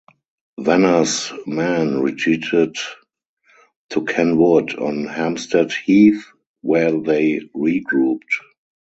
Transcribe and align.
Venner’s 0.59 1.31
men 1.45 1.99
retreated 2.01 2.75
to 3.91 4.03
Ken 4.03 4.35
Wood 4.35 4.73
on 4.79 5.05
Hampstead 5.05 5.71
Heath 5.71 6.25
where 6.61 6.91
they 6.99 7.41
regrouped. 7.55 8.23